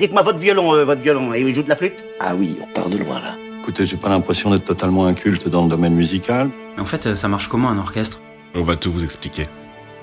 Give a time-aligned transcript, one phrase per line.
[0.00, 2.02] Dites-moi votre violon, euh, votre violon, et il joue de la flûte?
[2.20, 3.36] Ah oui, on part de loin là.
[3.60, 6.48] Écoutez, j'ai pas l'impression d'être totalement inculte dans le domaine musical.
[6.74, 8.18] Mais en fait, euh, ça marche comment un orchestre?
[8.54, 9.46] On va tout vous expliquer.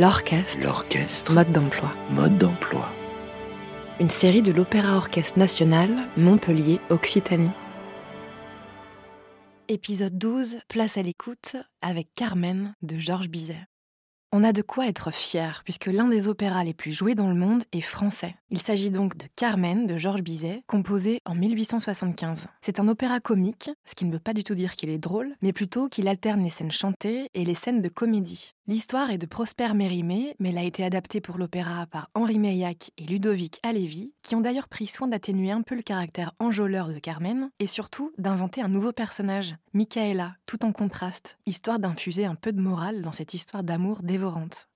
[0.00, 1.92] L'orchestre, L'orchestre, mode d'emploi.
[2.10, 2.90] mode d'emploi.
[4.00, 7.52] Une série de l'Opéra Orchestre National, Montpellier, Occitanie.
[9.68, 13.64] Épisode 12, place à l'écoute, avec Carmen de Georges Bizet.
[14.36, 17.36] On a de quoi être fier, puisque l'un des opéras les plus joués dans le
[17.36, 18.34] monde est français.
[18.50, 22.48] Il s'agit donc de Carmen de Georges Bizet, composé en 1875.
[22.60, 25.36] C'est un opéra comique, ce qui ne veut pas du tout dire qu'il est drôle,
[25.40, 28.54] mais plutôt qu'il alterne les scènes chantées et les scènes de comédie.
[28.66, 32.90] L'histoire est de Prosper Mérimée, mais elle a été adaptée pour l'opéra par Henri Meillac
[32.98, 36.98] et Ludovic Halévy, qui ont d'ailleurs pris soin d'atténuer un peu le caractère enjôleur de
[36.98, 42.52] Carmen, et surtout d'inventer un nouveau personnage, Michaela, tout en contraste, histoire d'infuser un peu
[42.52, 44.02] de morale dans cette histoire d'amour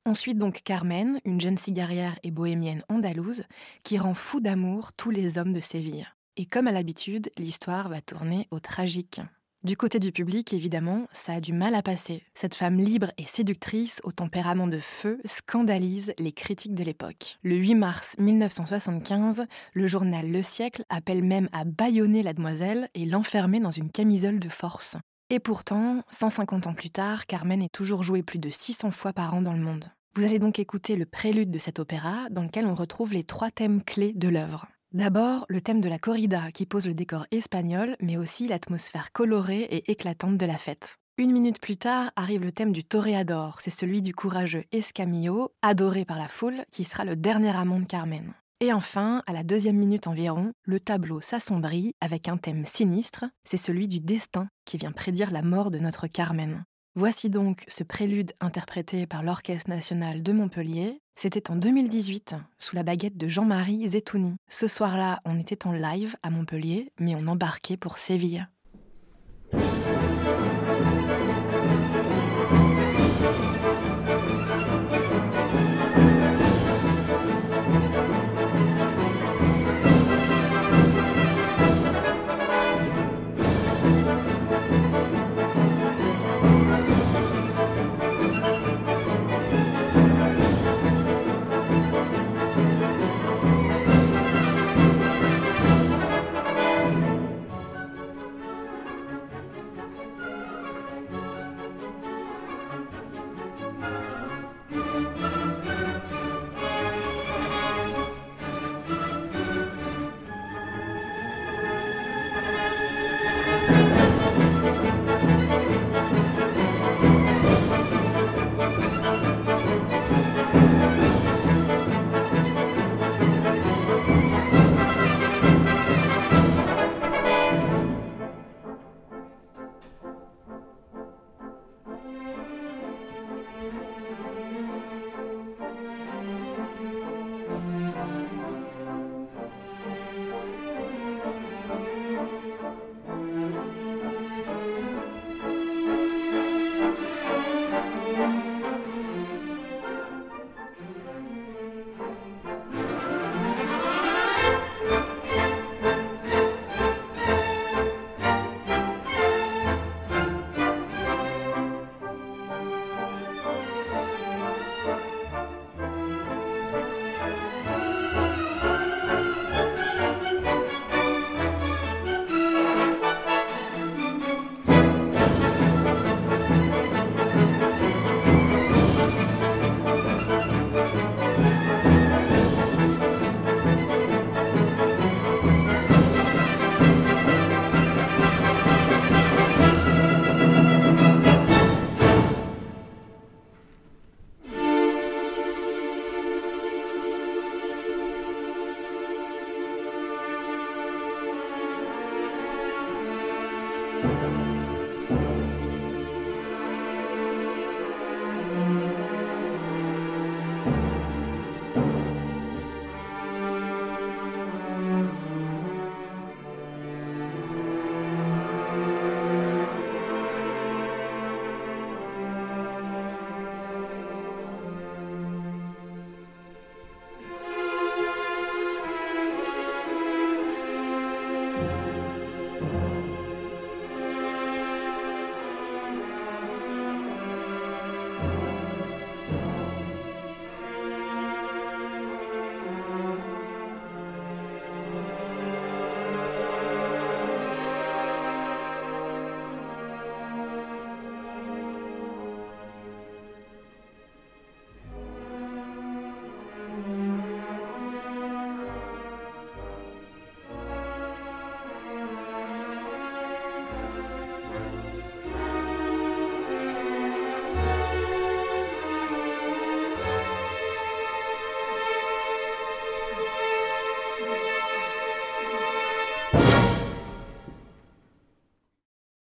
[0.05, 3.45] Ensuite donc Carmen, une jeune cigarière et bohémienne andalouse,
[3.83, 6.07] qui rend fou d'amour tous les hommes de Séville.
[6.37, 9.21] Et comme à l'habitude, l'histoire va tourner au tragique.
[9.65, 12.23] Du côté du public, évidemment, ça a du mal à passer.
[12.33, 17.39] Cette femme libre et séductrice, au tempérament de feu, scandalise les critiques de l'époque.
[17.43, 23.05] Le 8 mars 1975, le journal Le Siècle appelle même à bâillonner la demoiselle et
[23.05, 24.97] l'enfermer dans une camisole de force.
[25.31, 29.35] Et pourtant, 150 ans plus tard, Carmen est toujours jouée plus de 600 fois par
[29.35, 29.85] an dans le monde.
[30.15, 33.51] Vous allez donc écouter le prélude de cet opéra, dans lequel on retrouve les trois
[33.51, 34.67] thèmes clés de l'œuvre.
[34.93, 39.65] D'abord, le thème de la corrida, qui pose le décor espagnol, mais aussi l'atmosphère colorée
[39.65, 40.97] et éclatante de la fête.
[41.19, 46.07] Une minute plus tard arrive le thème du toréador, c'est celui du courageux Escamillo, adoré
[46.07, 48.33] par la foule, qui sera le dernier amant de Carmen.
[48.61, 53.57] Et enfin, à la deuxième minute environ, le tableau s'assombrit avec un thème sinistre, c'est
[53.57, 56.65] celui du destin qui vient prédire la mort de notre Carmen.
[56.97, 61.01] Voici donc ce prélude interprété par l'Orchestre national de Montpellier.
[61.15, 64.35] C'était en 2018, sous la baguette de Jean-Marie Zetouni.
[64.49, 68.49] Ce soir-là, on était en live à Montpellier, mais on embarquait pour Séville.